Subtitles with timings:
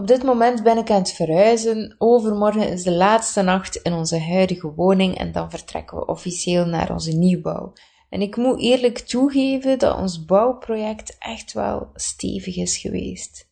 [0.00, 1.94] Op dit moment ben ik aan het verhuizen.
[1.98, 6.92] Overmorgen is de laatste nacht in onze huidige woning en dan vertrekken we officieel naar
[6.92, 7.72] onze nieuwbouw.
[8.08, 13.48] En ik moet eerlijk toegeven dat ons bouwproject echt wel stevig is geweest.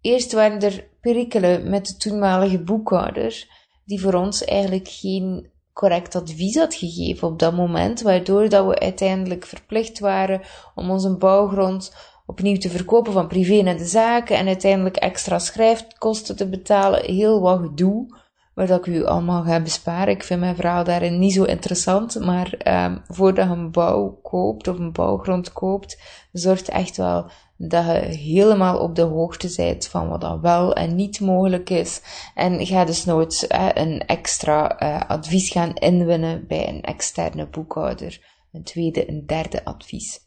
[0.00, 3.48] Eerst waren er perikelen met de toenmalige boekhouder,
[3.84, 8.78] die voor ons eigenlijk geen correct advies had gegeven op dat moment, waardoor dat we
[8.78, 10.40] uiteindelijk verplicht waren
[10.74, 11.94] om onze bouwgrond
[12.26, 17.04] opnieuw te verkopen van privé naar de zaken en uiteindelijk extra schrijfkosten te betalen.
[17.04, 18.06] Heel wat gedoe,
[18.54, 20.14] waar dat ik u allemaal ga besparen.
[20.14, 22.54] Ik vind mijn verhaal daarin niet zo interessant, maar
[22.86, 26.00] um, voordat je een bouw koopt of een bouwgrond koopt,
[26.32, 30.94] zorgt echt wel dat je helemaal op de hoogte bent van wat dat wel en
[30.94, 32.00] niet mogelijk is.
[32.34, 38.20] En ga dus nooit uh, een extra uh, advies gaan inwinnen bij een externe boekhouder.
[38.52, 40.23] Een tweede, een derde advies.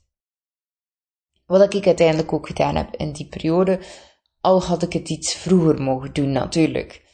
[1.48, 3.80] Wat ik uiteindelijk ook gedaan heb in die periode,
[4.42, 7.06] al had ik het iets vroeger mogen doen natuurlijk.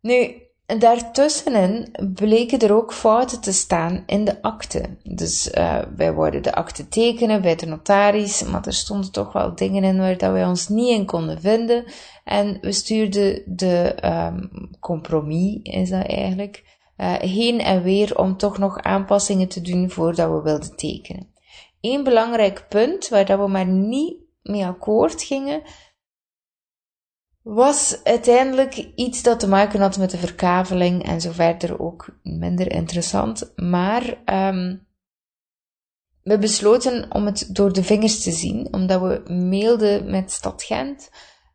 [0.00, 0.42] Nu,
[0.78, 4.82] daartussenin bleken er ook fouten te staan in de akte.
[5.02, 9.54] Dus uh, wij wouden de akte tekenen bij de notaris, maar er stonden toch wel
[9.54, 11.84] dingen in waar dat wij ons niet in konden vinden.
[12.24, 16.64] En we stuurden de um, compromis, is dat eigenlijk,
[16.96, 21.36] uh, heen en weer om toch nog aanpassingen te doen voordat we wilden tekenen.
[21.80, 25.62] Eén belangrijk punt waar we maar niet mee akkoord gingen,
[27.42, 32.72] was uiteindelijk iets dat te maken had met de verkaveling en zo verder ook minder
[32.72, 33.52] interessant.
[33.56, 34.86] Maar um,
[36.22, 41.10] we besloten om het door de vingers te zien, omdat we mailden met Stad Gent.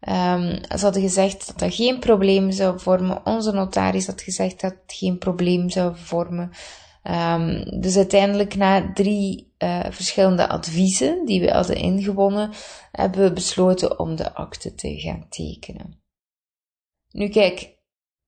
[0.10, 3.26] Um, ze hadden gezegd dat dat geen probleem zou vormen.
[3.26, 6.52] Onze notaris had gezegd dat het geen probleem zou vormen.
[7.04, 12.52] Um, dus uiteindelijk na drie uh, verschillende adviezen die we hadden ingewonnen,
[12.92, 16.02] hebben we besloten om de akte te gaan tekenen.
[17.12, 17.74] Nu kijk,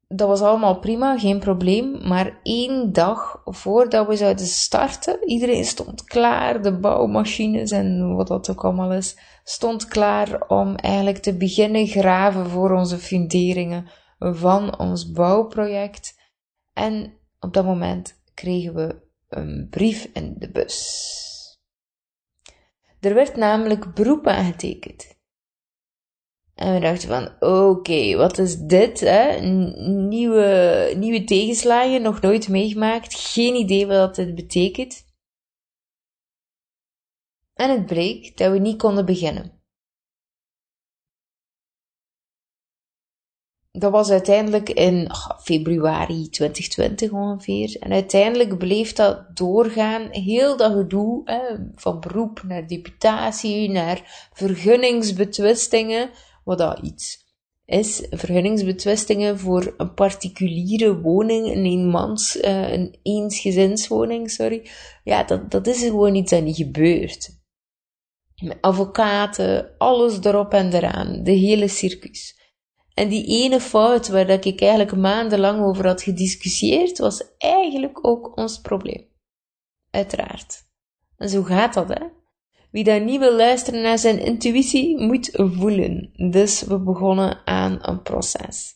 [0.07, 6.03] dat was allemaal prima, geen probleem, maar één dag voordat we zouden starten, iedereen stond
[6.03, 11.87] klaar, de bouwmachines en wat dat ook allemaal is, stond klaar om eigenlijk te beginnen
[11.87, 13.87] graven voor onze funderingen
[14.19, 16.19] van ons bouwproject.
[16.73, 21.13] En op dat moment kregen we een brief in de bus.
[22.99, 25.13] Er werd namelijk beroep aangetekend.
[26.55, 28.99] En we dachten van, oké, wat is dit?
[28.99, 29.39] Hè?
[29.39, 35.05] Nieuwe, nieuwe tegenslagen, nog nooit meegemaakt, geen idee wat dit betekent.
[37.53, 39.54] En het bleek dat we niet konden beginnen.
[43.77, 45.09] Dat was uiteindelijk in
[45.43, 47.77] februari 2020 ongeveer.
[47.79, 51.39] En uiteindelijk bleef dat doorgaan, heel dat gedoe, hè,
[51.75, 56.09] van beroep naar deputatie, naar vergunningsbetwistingen,
[56.43, 57.23] wat dat iets
[57.65, 58.07] is.
[58.09, 64.69] Vergunningsbetwistingen voor een particuliere woning, een eenmans, uh, een eensgezinswoning, sorry.
[65.03, 67.29] Ja, dat, dat is gewoon iets dat niet gebeurt.
[68.43, 72.43] Met advocaten, alles erop en eraan, de hele circus.
[72.95, 78.37] En die ene fout waar dat ik eigenlijk maandenlang over had gediscussieerd, was eigenlijk ook
[78.37, 79.07] ons probleem.
[79.91, 80.63] Uiteraard.
[81.17, 82.05] En zo gaat dat, hè.
[82.71, 86.11] Wie daar niet wil luisteren naar zijn intuïtie, moet voelen.
[86.31, 88.73] Dus we begonnen aan een proces.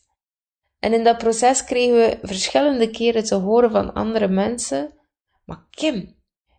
[0.80, 4.94] En in dat proces kregen we verschillende keren te horen van andere mensen,
[5.46, 6.16] maar Kim,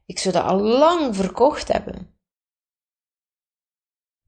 [0.07, 2.19] ik zou dat al lang verkocht hebben.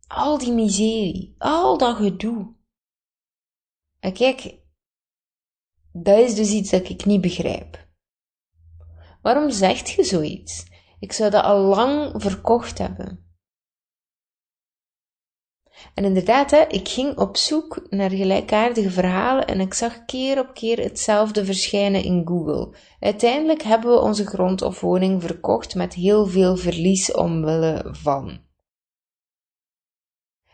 [0.06, 2.54] Al die miserie, al dat gedoe.
[4.02, 4.58] En kijk,
[5.92, 7.88] dat is dus iets dat ik niet begrijp.
[9.20, 10.66] Waarom zegt je zoiets?
[10.98, 13.34] Ik zou dat al lang verkocht hebben.
[15.94, 20.54] En inderdaad, hè, ik ging op zoek naar gelijkaardige verhalen en ik zag keer op
[20.54, 22.76] keer hetzelfde verschijnen in Google.
[23.00, 28.50] Uiteindelijk hebben we onze grond of woning verkocht met heel veel verlies omwille van.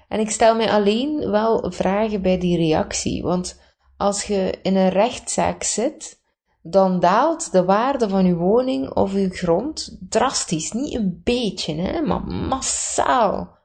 [0.09, 3.61] En ik stel mij alleen wel vragen bij die reactie, want
[3.97, 6.21] als je in een rechtszaak zit,
[6.63, 10.73] dan daalt de waarde van uw woning of uw grond drastisch.
[10.73, 13.57] Niet een beetje, hè, maar massaal.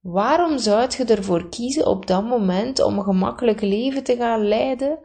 [0.00, 4.98] Waarom zou je ervoor kiezen op dat moment om een gemakkelijk leven te gaan leiden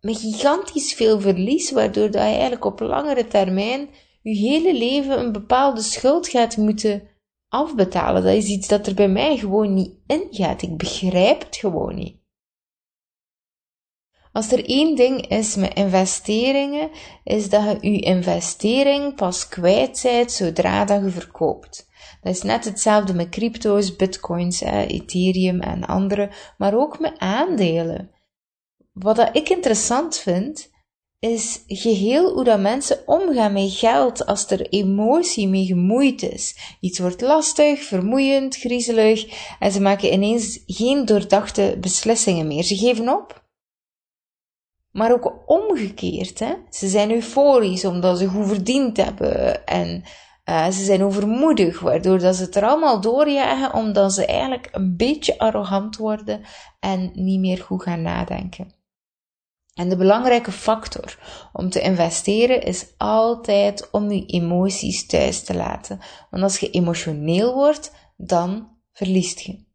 [0.00, 3.88] met gigantisch veel verlies, waardoor je eigenlijk op langere termijn
[4.22, 7.08] je hele leven een bepaalde schuld gaat moeten
[7.52, 8.22] afbetalen.
[8.22, 10.62] Dat is iets dat er bij mij gewoon niet in gaat.
[10.62, 12.20] Ik begrijp het gewoon niet.
[14.32, 16.90] Als er één ding is met investeringen,
[17.24, 21.88] is dat je je investering pas kwijt bent zodra dat je verkoopt.
[22.22, 28.10] Dat is net hetzelfde met crypto's, bitcoins, Ethereum en andere, maar ook met aandelen.
[28.92, 30.70] Wat dat ik interessant vind,
[31.30, 36.76] is geheel hoe dat mensen omgaan met geld als er emotie mee gemoeid is.
[36.80, 39.26] Iets wordt lastig, vermoeiend, griezelig
[39.58, 42.62] en ze maken ineens geen doordachte beslissingen meer.
[42.62, 43.44] Ze geven op.
[44.90, 46.54] Maar ook omgekeerd, hè.
[46.70, 50.04] Ze zijn euforisch omdat ze goed verdiend hebben en
[50.44, 54.96] uh, ze zijn overmoedig, waardoor dat ze het er allemaal doorjagen omdat ze eigenlijk een
[54.96, 56.40] beetje arrogant worden
[56.80, 58.81] en niet meer goed gaan nadenken.
[59.74, 61.18] En de belangrijke factor
[61.52, 66.00] om te investeren is altijd om je emoties thuis te laten.
[66.30, 69.70] Want als je emotioneel wordt, dan verliest je.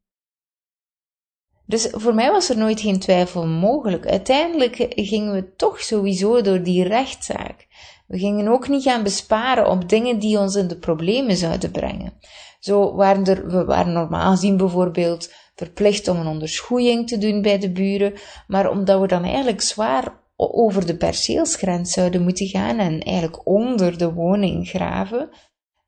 [1.66, 4.08] Dus voor mij was er nooit geen twijfel mogelijk.
[4.08, 7.68] Uiteindelijk gingen we toch sowieso door die rechtszaak.
[8.08, 12.14] We gingen ook niet gaan besparen op dingen die ons in de problemen zouden brengen.
[12.60, 17.60] Zo waren er, we waren normaal gezien bijvoorbeeld verplicht om een onderschoeiing te doen bij
[17.60, 18.14] de buren,
[18.48, 23.98] maar omdat we dan eigenlijk zwaar over de perceelsgrens zouden moeten gaan en eigenlijk onder
[23.98, 25.30] de woning graven,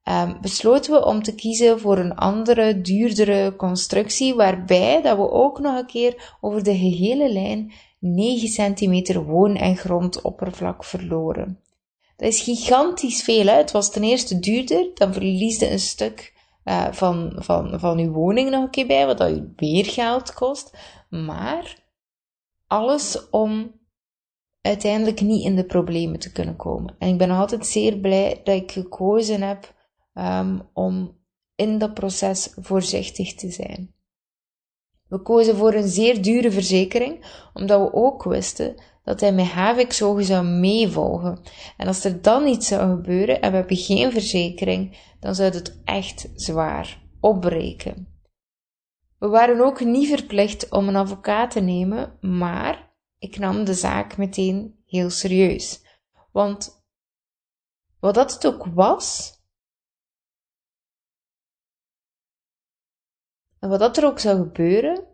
[0.04, 5.60] um, besloten we om te kiezen voor een andere, duurdere constructie, waarbij dat we ook
[5.60, 11.60] nog een keer over de gehele lijn 9 centimeter woon- en grondoppervlak verloren.
[12.18, 13.46] Dat is gigantisch veel.
[13.46, 13.54] Hè?
[13.54, 16.34] Het was ten eerste duurder, dan verliesde een stuk
[16.70, 20.34] uh, van, van, van uw woning nog een keer bij, wat dat u weer geld
[20.34, 20.78] kost.
[21.10, 21.84] Maar
[22.68, 23.80] alles om
[24.62, 26.96] uiteindelijk niet in de problemen te kunnen komen.
[27.00, 29.74] En ik ben altijd zeer blij dat ik gekozen heb
[30.14, 31.18] um, om
[31.56, 33.94] in dat proces voorzichtig te zijn.
[35.08, 38.76] We kozen voor een zeer dure verzekering, omdat we ook wisten
[39.10, 41.40] dat hij met Havik zo zou meevolgen.
[41.78, 45.82] En als er dan iets zou gebeuren en we hebben geen verzekering, dan zou het
[45.84, 48.08] echt zwaar opbreken.
[49.18, 54.18] We waren ook niet verplicht om een advocaat te nemen, maar ik nam de zaak
[54.18, 55.86] meteen heel serieus.
[56.32, 56.84] Want
[58.00, 59.38] wat dat ook was,
[63.60, 65.09] en wat dat er ook zou gebeuren,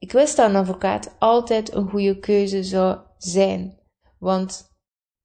[0.00, 3.78] ik wist dat een advocaat altijd een goede keuze zou zijn,
[4.18, 4.70] want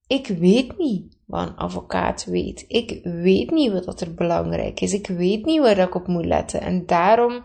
[0.06, 2.64] ik weet niet wat een advocaat weet.
[2.68, 4.92] Ik weet niet wat dat er belangrijk is.
[4.92, 6.60] Ik weet niet waar ik op moet letten.
[6.60, 7.42] En daarom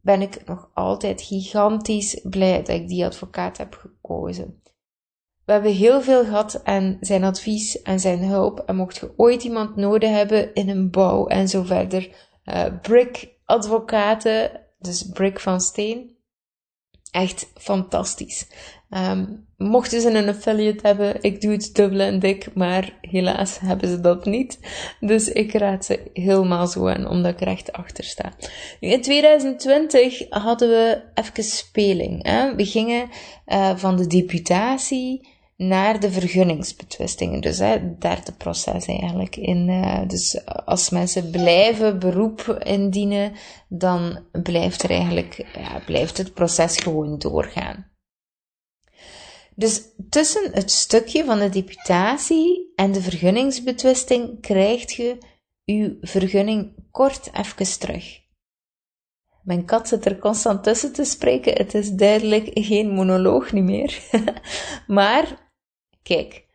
[0.00, 4.62] ben ik nog altijd gigantisch blij dat ik die advocaat heb gekozen.
[5.44, 8.58] We hebben heel veel gehad aan zijn advies en zijn hulp.
[8.58, 13.38] En mocht je ooit iemand nodig hebben in een bouw en zo verder, uh, brick
[13.44, 16.13] advocaten, dus brick van steen,
[17.14, 18.46] echt fantastisch.
[18.90, 23.88] Um, mochten ze een affiliate hebben, ik doe het dubbel en dik, maar helaas hebben
[23.88, 24.58] ze dat niet.
[25.00, 28.32] Dus ik raad ze helemaal zo aan, omdat ik er echt achter sta.
[28.80, 32.26] In 2020 hadden we even speling.
[32.26, 32.54] Hè?
[32.54, 33.08] We gingen
[33.46, 37.40] uh, van de deputatie naar de vergunningsbetwistingen.
[37.40, 39.36] Dus hè, het derde proces eigenlijk.
[39.36, 43.32] In, uh, dus als mensen blijven beroep indienen,
[43.68, 47.92] dan blijft er eigenlijk, ja, blijft het proces gewoon doorgaan.
[49.56, 55.18] Dus tussen het stukje van de deputatie en de vergunningsbetwisting krijgt je
[55.64, 58.22] uw vergunning kort even terug.
[59.42, 61.52] Mijn kat zit er constant tussen te spreken.
[61.52, 63.98] Het is duidelijk geen monoloog niet meer.
[64.86, 65.43] maar
[66.04, 66.46] Kijk,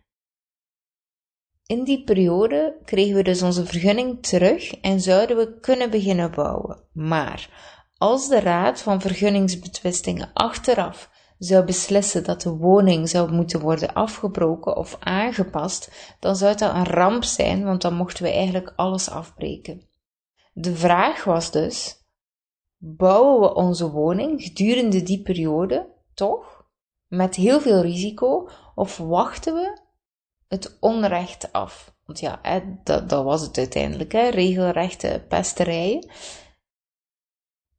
[1.65, 6.83] in die periode kregen we dus onze vergunning terug en zouden we kunnen beginnen bouwen.
[6.93, 7.49] Maar
[7.97, 14.77] als de Raad van Vergunningsbetwistingen achteraf zou beslissen dat de woning zou moeten worden afgebroken
[14.77, 19.87] of aangepast, dan zou dat een ramp zijn, want dan mochten we eigenlijk alles afbreken.
[20.53, 22.05] De vraag was dus:
[22.77, 26.59] bouwen we onze woning gedurende die periode toch?
[27.09, 29.81] met heel veel risico of wachten we
[30.47, 31.93] het onrecht af?
[32.05, 36.09] Want ja, hè, dat, dat was het uiteindelijk, hè, regelrechte pesterijen.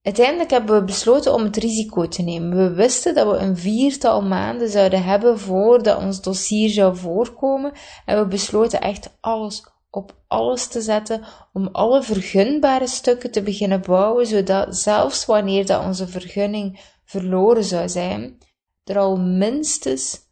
[0.02, 2.56] Uiteindelijk hebben we besloten om het risico te nemen.
[2.56, 7.72] We wisten dat we een viertal maanden zouden hebben voordat ons dossier zou voorkomen.
[8.04, 13.80] En we besloten echt alles op alles te zetten om alle vergunbare stukken te beginnen
[13.80, 18.38] bouwen, zodat zelfs wanneer dat onze vergunning verloren zou zijn,
[18.84, 20.28] er al minstens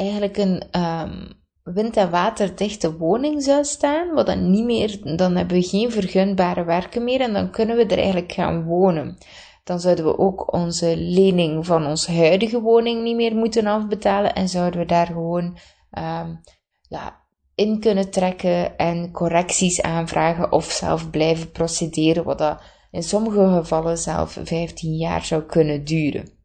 [0.00, 5.56] eigenlijk een um, wind- en waterdichte woning zou staan, wat dan niet meer, dan hebben
[5.56, 9.18] we geen vergunbare werken meer en dan kunnen we er eigenlijk gaan wonen.
[9.64, 14.48] Dan zouden we ook onze lening van onze huidige woning niet meer moeten afbetalen en
[14.48, 15.58] zouden we daar gewoon,
[15.98, 16.40] um,
[16.88, 17.20] ja,
[17.54, 23.98] in kunnen trekken en correcties aanvragen of zelf blijven procederen, wat dat in sommige gevallen
[23.98, 26.39] zelf 15 jaar zou kunnen duren.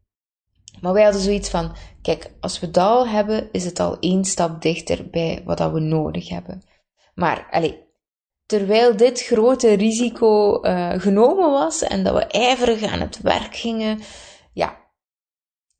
[0.80, 4.24] Maar wij hadden zoiets van, kijk, als we dat al hebben, is het al één
[4.24, 6.62] stap dichter bij wat dat we nodig hebben.
[7.14, 7.74] Maar, allez,
[8.46, 14.00] terwijl dit grote risico uh, genomen was en dat we ijverig aan het werk gingen,
[14.52, 14.76] ja,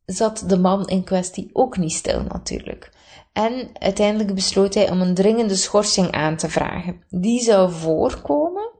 [0.07, 2.93] zat de man in kwestie ook niet stil natuurlijk.
[3.33, 7.05] En uiteindelijk besloot hij om een dringende schorsing aan te vragen.
[7.09, 8.71] Die zou voorkomen.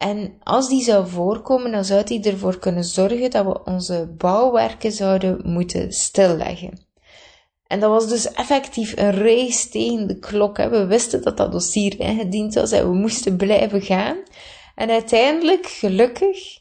[0.00, 4.92] En als die zou voorkomen, dan zou hij ervoor kunnen zorgen dat we onze bouwwerken
[4.92, 6.86] zouden moeten stilleggen.
[7.66, 10.56] En dat was dus effectief een race tegen de klok.
[10.56, 10.68] Hè.
[10.68, 14.16] We wisten dat dat dossier ingediend was en we moesten blijven gaan.
[14.74, 16.58] En uiteindelijk, gelukkig,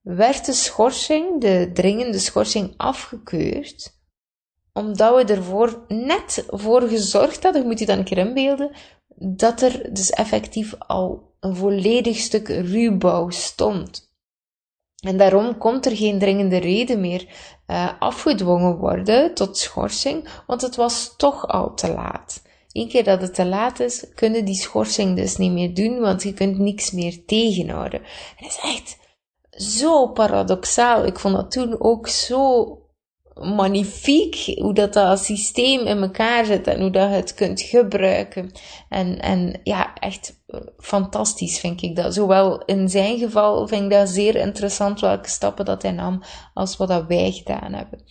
[0.00, 4.02] werd de schorsing, de dringende schorsing, afgekeurd
[4.74, 8.70] omdat we ervoor net voor gezorgd hadden, je moet je dan een keer inbeelden,
[9.16, 14.12] dat er dus effectief al een volledig stuk ruwbouw stond.
[15.00, 17.26] En daarom komt er geen dringende reden meer
[17.66, 22.42] uh, afgedwongen worden tot schorsing, want het was toch al te laat.
[22.72, 26.22] Eén keer dat het te laat is, kunnen die schorsing dus niet meer doen, want
[26.22, 28.00] je kunt niks meer tegenhouden.
[28.00, 28.98] En het is echt
[29.50, 31.04] zo paradoxaal.
[31.04, 32.78] Ik vond dat toen ook zo
[33.34, 38.50] magnifiek hoe dat, dat systeem in elkaar zit en hoe dat je het kunt gebruiken.
[38.88, 40.42] En, en ja, echt
[40.78, 42.14] fantastisch vind ik dat.
[42.14, 46.22] Zowel in zijn geval vind ik dat zeer interessant welke stappen dat hij nam
[46.54, 48.04] als wat dat wij gedaan hebben.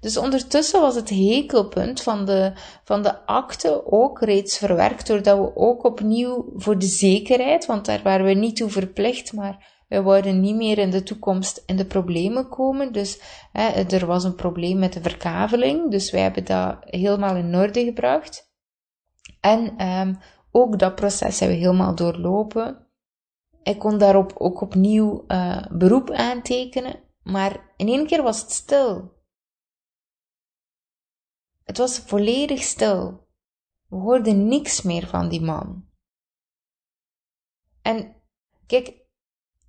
[0.00, 2.52] Dus ondertussen was het hekelpunt van de,
[2.84, 8.02] van de akte ook reeds verwerkt, doordat we ook opnieuw voor de zekerheid, want daar
[8.02, 11.86] waren we niet toe verplicht, maar we wouden niet meer in de toekomst in de
[11.86, 12.92] problemen komen.
[12.92, 13.20] Dus
[13.52, 15.90] hè, er was een probleem met de verkaveling.
[15.90, 18.50] Dus wij hebben dat helemaal in orde gebracht.
[19.40, 20.18] En um,
[20.56, 22.86] ook dat proces hebben we helemaal doorlopen.
[23.62, 27.00] Ik kon daarop ook opnieuw uh, beroep aantekenen.
[27.22, 29.14] Maar in één keer was het stil.
[31.62, 33.28] Het was volledig stil.
[33.88, 35.88] We hoorden niks meer van die man.
[37.82, 38.22] En
[38.66, 38.94] kijk,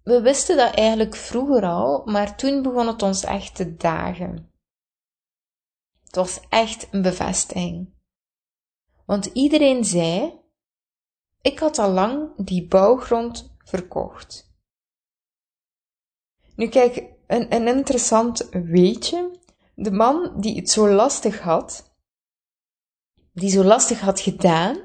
[0.03, 4.51] we wisten dat eigenlijk vroeger al, maar toen begon het ons echt te dagen.
[6.03, 7.94] Het was echt een bevestiging.
[9.06, 10.46] Want iedereen zei:
[11.48, 14.56] Ik had al lang die bouwgrond verkocht.
[16.56, 19.32] Nu kijk, een, een interessant weetje.
[19.75, 21.96] De man die het zo lastig had,
[23.34, 24.80] die zo lastig had gedaan,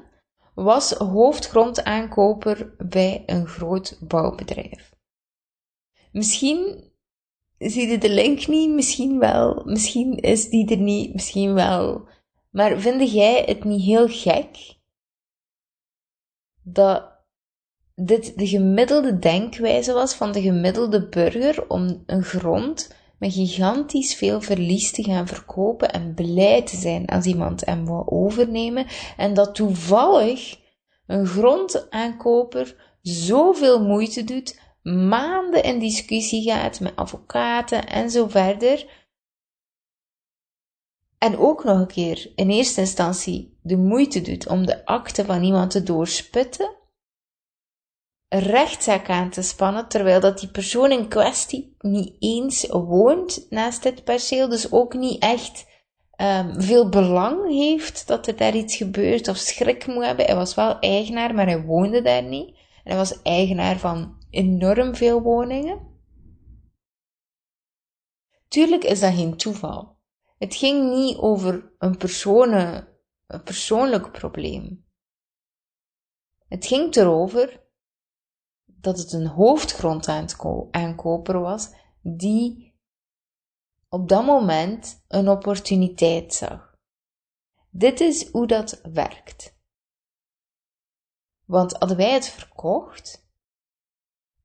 [0.55, 4.93] was hoofdgrondaankoper bij een groot bouwbedrijf.
[6.11, 6.91] Misschien
[7.57, 12.07] zie je de link niet, misschien wel, misschien is die er niet, misschien wel.
[12.49, 14.72] Maar vind jij het niet heel gek
[16.63, 17.11] dat
[17.95, 24.41] dit de gemiddelde denkwijze was van de gemiddelde burger om een grond met gigantisch veel
[24.41, 28.85] verlies te gaan verkopen en blij te zijn als iemand hem wil overnemen
[29.17, 30.59] en dat toevallig
[31.07, 39.01] een grondaankoper zoveel moeite doet maanden in discussie gaat met advocaten en zo verder.
[41.17, 45.43] En ook nog een keer in eerste instantie de moeite doet om de akte van
[45.43, 46.75] iemand te doorspitten,
[48.27, 54.03] rechtszaak aan te spannen, terwijl dat die persoon in kwestie niet eens woont naast dit
[54.03, 55.65] perceel, dus ook niet echt
[56.21, 60.25] um, veel belang heeft dat er daar iets gebeurt of schrik moet hebben.
[60.25, 62.47] Hij was wel eigenaar, maar hij woonde daar niet.
[62.83, 65.91] En hij was eigenaar van enorm veel woningen.
[68.47, 69.97] Tuurlijk is dat geen toeval.
[70.37, 72.83] Het ging niet over een, persoon,
[73.27, 74.85] een persoonlijk probleem.
[76.47, 77.61] Het ging erover
[78.65, 81.69] dat het een hoofdgrondaankoper was
[82.01, 82.73] die
[83.89, 86.77] op dat moment een opportuniteit zag.
[87.69, 89.55] Dit is hoe dat werkt.
[91.45, 93.31] Want hadden wij het verkocht,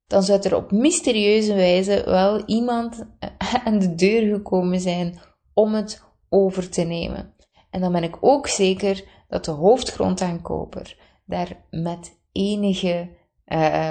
[0.07, 3.05] dan zou er op mysterieuze wijze wel iemand
[3.65, 5.21] aan de deur gekomen zijn
[5.55, 7.37] om het over te nemen.
[7.71, 13.09] En dan ben ik ook zeker dat de hoofdgrondaankoper daar met enige
[13.47, 13.91] uh,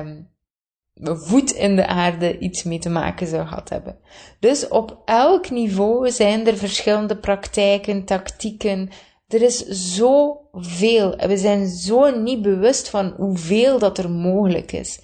[1.01, 3.99] voet in de aarde iets mee te maken zou gehad hebben.
[4.39, 8.89] Dus op elk niveau zijn er verschillende praktijken, tactieken.
[9.27, 11.15] Er is zoveel.
[11.15, 14.99] We zijn zo niet bewust van hoeveel dat er mogelijk is.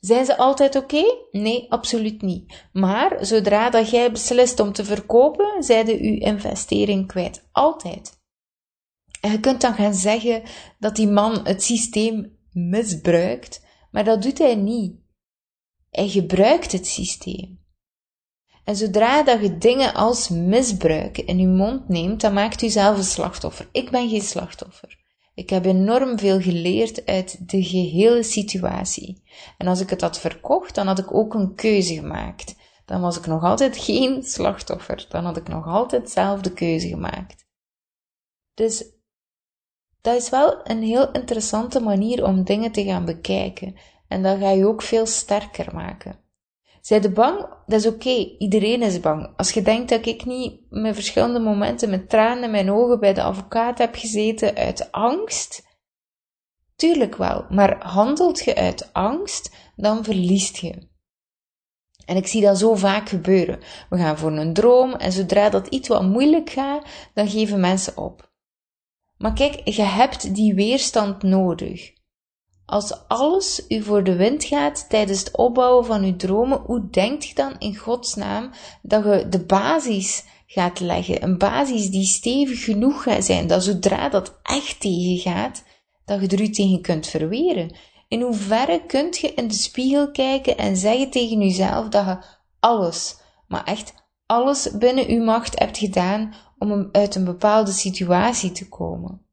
[0.00, 1.04] Zijn ze altijd oké?
[1.30, 2.68] Nee, absoluut niet.
[2.72, 7.48] Maar zodra dat jij beslist om te verkopen, zijde uw investering kwijt.
[7.52, 8.18] Altijd.
[9.20, 10.42] En je kunt dan gaan zeggen
[10.78, 14.94] dat die man het systeem misbruikt, maar dat doet hij niet.
[15.90, 17.58] Hij gebruikt het systeem.
[18.64, 22.96] En zodra dat je dingen als misbruik in je mond neemt, dan maakt u zelf
[22.96, 23.68] een slachtoffer.
[23.72, 24.99] Ik ben geen slachtoffer.
[25.34, 29.22] Ik heb enorm veel geleerd uit de gehele situatie.
[29.58, 32.56] En als ik het had verkocht, dan had ik ook een keuze gemaakt.
[32.84, 35.06] Dan was ik nog altijd geen slachtoffer.
[35.08, 37.46] Dan had ik nog altijd zelf de keuze gemaakt.
[38.54, 38.84] Dus
[40.00, 43.76] dat is wel een heel interessante manier om dingen te gaan bekijken.
[44.08, 46.18] En dat ga je ook veel sterker maken.
[46.80, 47.46] Zij de bang?
[47.66, 48.34] Dat is oké.
[48.38, 49.32] Iedereen is bang.
[49.36, 53.14] Als je denkt dat ik niet met verschillende momenten met tranen in mijn ogen bij
[53.14, 55.62] de advocaat heb gezeten uit angst,
[56.76, 57.46] tuurlijk wel.
[57.50, 60.88] Maar handelt je uit angst, dan verliest je.
[62.06, 63.58] En ik zie dat zo vaak gebeuren.
[63.90, 67.96] We gaan voor een droom en zodra dat iets wat moeilijk gaat, dan geven mensen
[67.96, 68.32] op.
[69.16, 71.92] Maar kijk, je hebt die weerstand nodig.
[72.70, 77.26] Als alles u voor de wind gaat tijdens het opbouwen van uw dromen, hoe denkt
[77.26, 78.50] je dan in godsnaam
[78.82, 81.22] dat je de basis gaat leggen?
[81.22, 85.64] Een basis die stevig genoeg gaat zijn, dat zodra dat echt tegengaat,
[86.04, 87.76] dat je er u tegen kunt verweren.
[88.08, 92.18] In hoeverre kunt je in de spiegel kijken en zeggen tegen jezelf dat je
[92.60, 93.16] alles,
[93.48, 93.94] maar echt
[94.26, 99.28] alles binnen uw macht hebt gedaan om uit een bepaalde situatie te komen?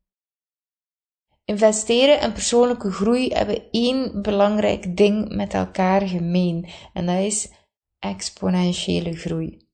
[1.49, 7.51] Investeren en persoonlijke groei hebben één belangrijk ding met elkaar gemeen en dat is
[7.99, 9.67] exponentiële groei.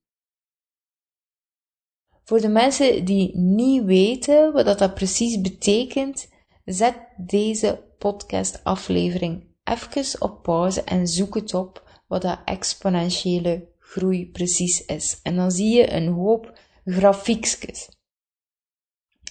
[2.23, 6.29] Voor de mensen die niet weten wat dat precies betekent,
[6.65, 14.85] zet deze podcastaflevering even op pauze en zoek het op wat dat exponentiële groei precies
[14.85, 15.19] is.
[15.23, 17.89] En dan zie je een hoop grafiekjes.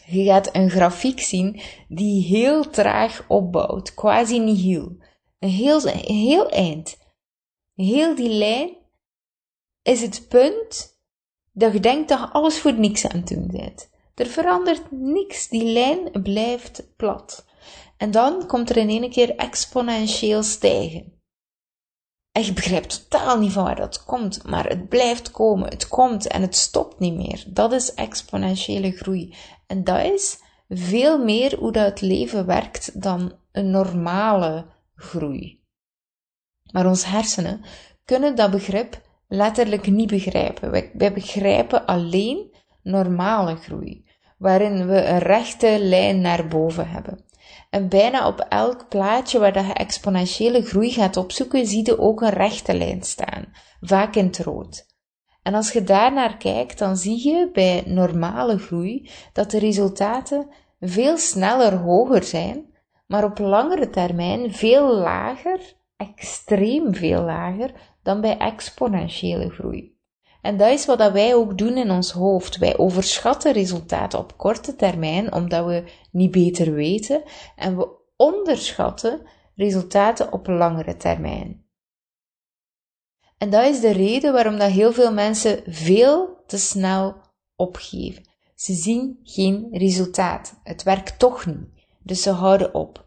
[0.07, 4.97] Je gaat een grafiek zien die heel traag opbouwt, quasi nihil.
[5.39, 6.99] Een heel, heel eind.
[7.75, 8.77] Heel die lijn
[9.83, 11.01] is het punt
[11.53, 13.91] dat je denkt dat je alles voor niks aan het doen bent.
[14.15, 17.45] Er verandert niks, die lijn blijft plat.
[17.97, 21.22] En dan komt er in één keer exponentieel stijgen.
[22.33, 26.27] En je begrijpt totaal niet van waar dat komt, maar het blijft komen, het komt
[26.27, 27.45] en het stopt niet meer.
[27.47, 29.35] Dat is exponentiële groei.
[29.67, 35.61] En dat is veel meer hoe dat het leven werkt dan een normale groei.
[36.73, 37.65] Maar ons hersenen
[38.05, 40.71] kunnen dat begrip letterlijk niet begrijpen.
[40.71, 44.05] Wij begrijpen alleen normale groei,
[44.39, 47.25] waarin we een rechte lijn naar boven hebben.
[47.73, 52.31] En bijna op elk plaatje waar je exponentiële groei gaat opzoeken, zie je ook een
[52.31, 53.45] rechte lijn staan,
[53.81, 54.87] vaak in het rood.
[55.43, 60.49] En als je daarnaar kijkt, dan zie je bij normale groei dat de resultaten
[60.81, 62.75] veel sneller hoger zijn,
[63.07, 65.61] maar op langere termijn veel lager,
[65.97, 69.92] extreem veel lager, dan bij exponentiële groei.
[70.43, 72.59] En dat is wat wij ook doen in ons hoofd.
[72.59, 77.23] Wij overschatten resultaten op korte termijn, omdat we niet beter weten,
[77.57, 81.67] en we onderschatten resultaten op langere termijn.
[83.39, 87.17] En dat is de reden waarom dat heel veel mensen veel te snel
[87.57, 88.23] opgeven.
[88.55, 90.61] Ze zien geen resultaat.
[90.63, 91.69] Het werkt toch niet.
[92.03, 93.05] Dus ze houden op.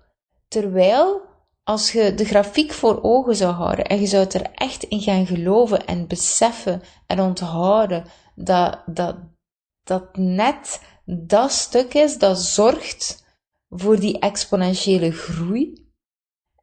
[0.47, 1.21] Terwijl
[1.65, 5.25] als je de grafiek voor ogen zou houden en je zou er echt in gaan
[5.25, 9.15] geloven en beseffen en onthouden dat, dat,
[9.83, 13.25] dat net dat stuk is dat zorgt
[13.69, 15.84] voor die exponentiële groei.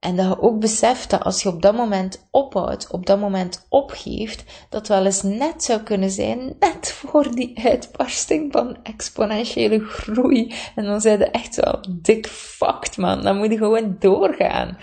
[0.02, 3.66] En dat je ook beseft dat als je op dat moment ophoudt, op dat moment
[3.68, 10.54] opgeeft, dat wel eens net zou kunnen zijn, net voor die uitbarsting van exponentiële groei.
[10.74, 13.22] En dan zijn je echt wel dik fucked, man.
[13.22, 14.78] Dan moet je gewoon doorgaan.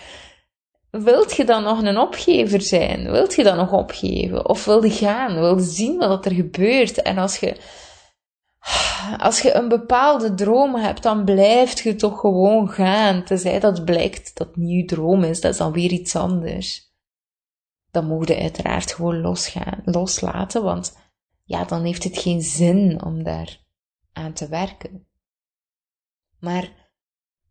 [0.89, 3.11] Wilt je dan nog een opgever zijn?
[3.11, 4.49] Wilt je dan nog opgeven?
[4.49, 5.39] Of wil je gaan?
[5.39, 7.01] Wil je zien wat er gebeurt?
[7.01, 7.55] En als je,
[9.17, 13.23] als je een bepaalde droom hebt, dan blijft je toch gewoon gaan.
[13.23, 16.93] Tenzij dat blijkt dat je droom is, dat is dan weer iets anders.
[17.91, 20.97] Dan moet je uiteraard gewoon losgaan, loslaten, want
[21.43, 23.59] ja, dan heeft het geen zin om daar
[24.13, 25.07] aan te werken.
[26.39, 26.91] Maar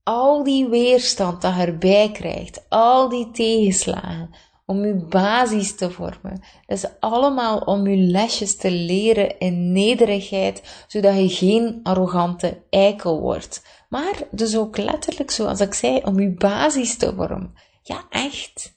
[0.03, 4.35] al die weerstand dat je erbij krijgt, al die tegenslagen,
[4.71, 6.43] om je basis te vormen.
[6.67, 13.21] Dat is allemaal om je lesjes te leren in nederigheid, zodat je geen arrogante eikel
[13.21, 13.63] wordt.
[13.89, 17.55] Maar dus ook letterlijk, zoals ik zei, om je basis te vormen.
[17.83, 18.73] Ja, echt.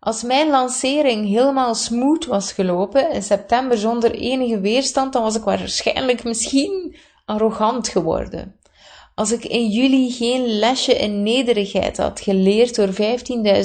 [0.00, 5.44] Als mijn lancering helemaal smooth was gelopen in september zonder enige weerstand, dan was ik
[5.44, 8.58] waarschijnlijk misschien arrogant geworden.
[9.14, 12.88] Als ik in juli geen lesje in nederigheid had geleerd door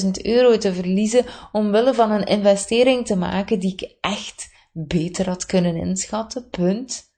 [0.04, 5.46] 15.000 euro te verliezen omwille van een investering te maken die ik echt beter had
[5.46, 7.09] kunnen inschatten, punt.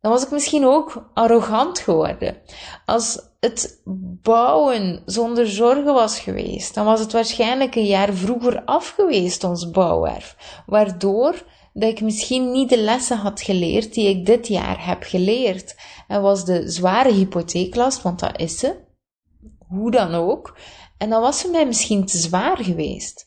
[0.00, 2.36] Dan was ik misschien ook arrogant geworden.
[2.84, 3.80] Als het
[4.22, 9.70] bouwen zonder zorgen was geweest, dan was het waarschijnlijk een jaar vroeger af geweest, ons
[9.70, 10.62] bouwwerf.
[10.66, 15.76] Waardoor dat ik misschien niet de lessen had geleerd die ik dit jaar heb geleerd.
[16.08, 18.76] En was de zware hypotheeklast, want dat is ze,
[19.68, 20.56] hoe dan ook,
[20.98, 23.25] en dan was ze mij misschien te zwaar geweest.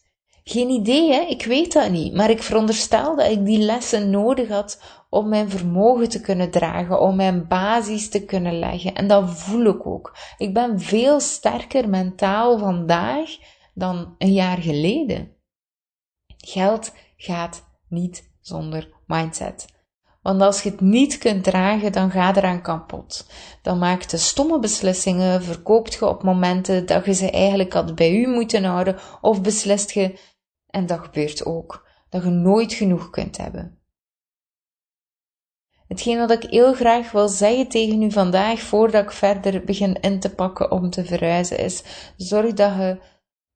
[0.50, 1.20] Geen idee, hè?
[1.20, 5.50] ik weet dat niet, maar ik veronderstel dat ik die lessen nodig had om mijn
[5.50, 8.96] vermogen te kunnen dragen, om mijn basis te kunnen leggen.
[8.96, 10.18] En dat voel ik ook.
[10.38, 13.38] Ik ben veel sterker mentaal vandaag
[13.74, 15.36] dan een jaar geleden.
[16.38, 19.68] Geld gaat niet zonder mindset.
[20.22, 23.28] Want als je het niet kunt dragen, dan ga eraan kapot.
[23.62, 28.16] Dan maakt je stomme beslissingen, verkoopt je op momenten dat je ze eigenlijk had bij
[28.16, 30.20] u moeten houden, of beslist je,
[30.70, 33.78] en dat gebeurt ook, dat je nooit genoeg kunt hebben.
[35.88, 40.20] Hetgeen wat ik heel graag wil zeggen tegen u vandaag, voordat ik verder begin in
[40.20, 41.84] te pakken om te verhuizen, is:
[42.18, 43.02] zorg dat je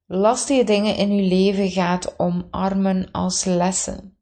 [0.05, 4.17] lastige dingen in je leven gaat omarmen als lessen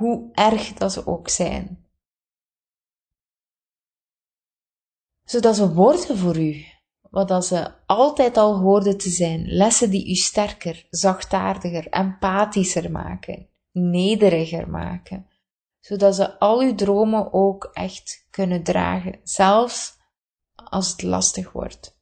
[0.00, 1.88] hoe erg dat ze ook zijn.
[5.24, 6.64] Zodat ze worden voor u,
[7.10, 13.48] wat dat ze altijd al hoorden te zijn, lessen die u sterker, zachtaardiger, empathischer maken,
[13.72, 15.26] nederiger maken,
[15.80, 19.98] zodat ze al uw dromen ook echt kunnen dragen, zelfs
[20.54, 21.98] als het lastig wordt.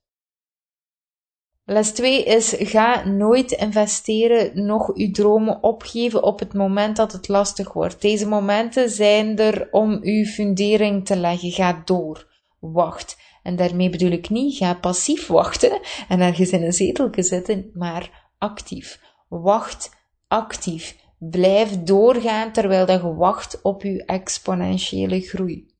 [1.70, 7.28] Les 2 is: ga nooit investeren, nog uw dromen opgeven op het moment dat het
[7.28, 8.00] lastig wordt.
[8.00, 11.50] Deze momenten zijn er om uw fundering te leggen.
[11.50, 12.26] Ga door.
[12.58, 13.16] Wacht.
[13.48, 18.32] En daarmee bedoel ik niet, ga passief wachten en ergens in een zetelje zitten, maar
[18.38, 19.00] actief.
[19.28, 19.90] Wacht
[20.26, 20.96] actief.
[21.18, 25.74] Blijf doorgaan terwijl dat je wacht op uw exponentiële groei.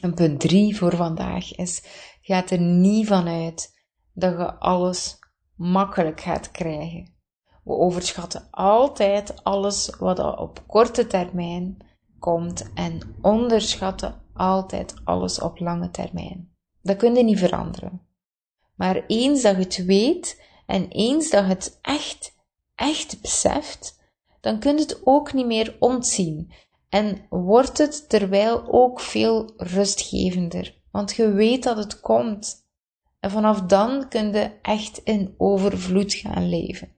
[0.00, 1.82] En punt 3 voor vandaag is:
[2.22, 3.74] ga er niet van uit
[4.12, 5.18] dat je alles
[5.56, 7.14] makkelijk gaat krijgen.
[7.64, 11.76] We overschatten altijd alles wat op korte termijn
[12.18, 16.53] komt en onderschatten altijd alles op lange termijn.
[16.84, 18.00] Dat kun je niet veranderen.
[18.74, 22.36] Maar eens dat je het weet en eens dat je het echt,
[22.74, 24.00] echt beseft,
[24.40, 26.52] dan kun je het ook niet meer ontzien.
[26.88, 30.74] En wordt het terwijl ook veel rustgevender.
[30.90, 32.66] Want je weet dat het komt.
[33.20, 36.92] En vanaf dan kun je echt in overvloed gaan leven.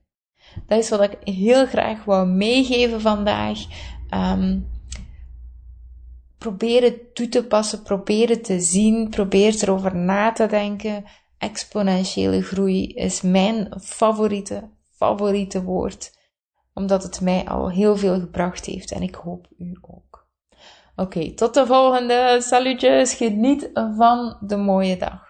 [0.67, 3.59] Dat is wat ik heel graag wou meegeven vandaag.
[4.13, 4.69] Um,
[6.37, 11.05] probeer het toe te passen, probeer het te zien, probeer erover na te denken.
[11.37, 16.17] Exponentiële groei is mijn favoriete, favoriete woord,
[16.73, 20.27] omdat het mij al heel veel gebracht heeft en ik hoop u ook.
[20.95, 22.37] Oké, tot de volgende.
[22.41, 25.26] Salutjes, geniet van de mooie dag.